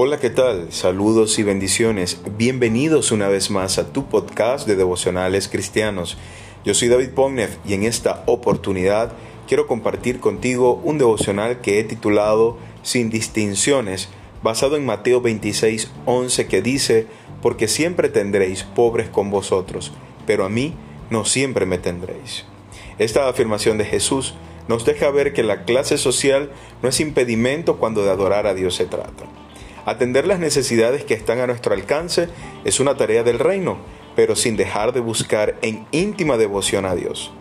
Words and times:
Hola, 0.00 0.20
¿qué 0.20 0.30
tal? 0.30 0.70
Saludos 0.70 1.40
y 1.40 1.42
bendiciones. 1.42 2.20
Bienvenidos 2.36 3.10
una 3.10 3.26
vez 3.26 3.50
más 3.50 3.78
a 3.78 3.92
tu 3.92 4.06
podcast 4.06 4.64
de 4.64 4.76
devocionales 4.76 5.48
cristianos. 5.48 6.16
Yo 6.64 6.72
soy 6.74 6.86
David 6.86 7.08
Pognev 7.08 7.50
y 7.66 7.74
en 7.74 7.82
esta 7.82 8.22
oportunidad 8.26 9.10
quiero 9.48 9.66
compartir 9.66 10.20
contigo 10.20 10.80
un 10.84 10.98
devocional 10.98 11.60
que 11.62 11.80
he 11.80 11.82
titulado 11.82 12.58
Sin 12.84 13.10
distinciones, 13.10 14.08
basado 14.40 14.76
en 14.76 14.86
Mateo 14.86 15.20
26, 15.20 15.90
11 16.06 16.46
que 16.46 16.62
dice, 16.62 17.08
porque 17.42 17.66
siempre 17.66 18.08
tendréis 18.08 18.62
pobres 18.62 19.08
con 19.08 19.32
vosotros, 19.32 19.90
pero 20.28 20.44
a 20.44 20.48
mí 20.48 20.74
no 21.10 21.24
siempre 21.24 21.66
me 21.66 21.78
tendréis. 21.78 22.44
Esta 23.00 23.28
afirmación 23.28 23.78
de 23.78 23.84
Jesús 23.84 24.34
nos 24.68 24.84
deja 24.84 25.10
ver 25.10 25.32
que 25.32 25.42
la 25.42 25.64
clase 25.64 25.98
social 25.98 26.52
no 26.84 26.88
es 26.88 27.00
impedimento 27.00 27.78
cuando 27.78 28.04
de 28.04 28.12
adorar 28.12 28.46
a 28.46 28.54
Dios 28.54 28.76
se 28.76 28.86
trata. 28.86 29.37
Atender 29.88 30.26
las 30.26 30.38
necesidades 30.38 31.02
que 31.02 31.14
están 31.14 31.40
a 31.40 31.46
nuestro 31.46 31.72
alcance 31.72 32.28
es 32.66 32.78
una 32.78 32.98
tarea 32.98 33.22
del 33.22 33.38
reino, 33.38 33.78
pero 34.14 34.36
sin 34.36 34.54
dejar 34.54 34.92
de 34.92 35.00
buscar 35.00 35.56
en 35.62 35.86
íntima 35.92 36.36
devoción 36.36 36.84
a 36.84 36.94
Dios. 36.94 37.32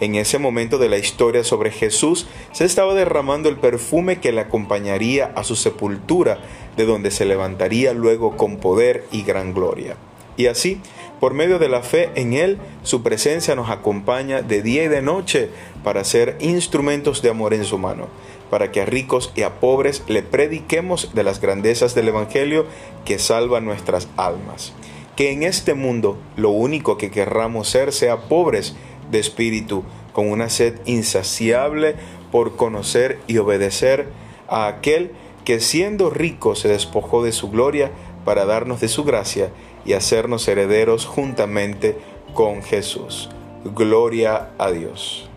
En 0.00 0.14
ese 0.14 0.38
momento 0.38 0.78
de 0.78 0.88
la 0.88 0.96
historia 0.96 1.44
sobre 1.44 1.70
Jesús 1.70 2.26
se 2.52 2.64
estaba 2.64 2.94
derramando 2.94 3.50
el 3.50 3.58
perfume 3.58 4.18
que 4.18 4.32
le 4.32 4.40
acompañaría 4.40 5.30
a 5.36 5.44
su 5.44 5.56
sepultura, 5.56 6.38
de 6.78 6.86
donde 6.86 7.10
se 7.10 7.26
levantaría 7.26 7.92
luego 7.92 8.34
con 8.34 8.56
poder 8.56 9.04
y 9.12 9.22
gran 9.22 9.52
gloria. 9.52 9.98
Y 10.36 10.46
así, 10.46 10.80
por 11.20 11.34
medio 11.34 11.58
de 11.58 11.68
la 11.68 11.82
fe 11.82 12.10
en 12.14 12.32
Él, 12.32 12.58
su 12.82 13.02
presencia 13.02 13.54
nos 13.54 13.70
acompaña 13.70 14.42
de 14.42 14.62
día 14.62 14.84
y 14.84 14.88
de 14.88 15.02
noche 15.02 15.50
para 15.84 16.04
ser 16.04 16.36
instrumentos 16.40 17.22
de 17.22 17.30
amor 17.30 17.54
en 17.54 17.64
su 17.64 17.78
mano, 17.78 18.08
para 18.48 18.72
que 18.72 18.80
a 18.80 18.86
ricos 18.86 19.32
y 19.34 19.42
a 19.42 19.60
pobres 19.60 20.02
le 20.08 20.22
prediquemos 20.22 21.14
de 21.14 21.22
las 21.22 21.40
grandezas 21.40 21.94
del 21.94 22.08
Evangelio 22.08 22.66
que 23.04 23.18
salva 23.18 23.60
nuestras 23.60 24.08
almas. 24.16 24.72
Que 25.16 25.32
en 25.32 25.42
este 25.42 25.74
mundo 25.74 26.16
lo 26.36 26.50
único 26.50 26.96
que 26.96 27.10
querramos 27.10 27.68
ser 27.68 27.92
sea 27.92 28.22
pobres 28.28 28.74
de 29.10 29.18
espíritu, 29.18 29.84
con 30.12 30.30
una 30.30 30.48
sed 30.48 30.80
insaciable 30.86 31.96
por 32.32 32.56
conocer 32.56 33.18
y 33.26 33.38
obedecer 33.38 34.08
a 34.48 34.66
aquel 34.66 35.12
que 35.44 35.60
siendo 35.60 36.10
rico 36.10 36.54
se 36.54 36.68
despojó 36.68 37.22
de 37.22 37.32
su 37.32 37.50
gloria 37.50 37.90
para 38.24 38.44
darnos 38.44 38.80
de 38.80 38.88
su 38.88 39.04
gracia 39.04 39.50
y 39.84 39.94
hacernos 39.94 40.46
herederos 40.48 41.06
juntamente 41.06 41.98
con 42.34 42.62
Jesús. 42.62 43.30
Gloria 43.64 44.50
a 44.58 44.70
Dios. 44.70 45.29